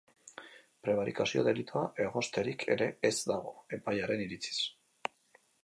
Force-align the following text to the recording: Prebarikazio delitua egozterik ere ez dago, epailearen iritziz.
Prebarikazio 0.87 1.43
delitua 1.47 1.83
egozterik 2.07 2.65
ere 2.77 2.89
ez 3.13 3.13
dago, 3.35 3.55
epailearen 3.81 4.27
iritziz. 4.27 4.59